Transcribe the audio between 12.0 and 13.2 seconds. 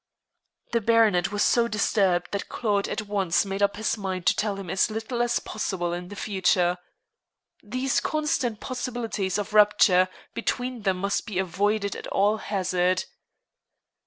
all hazard.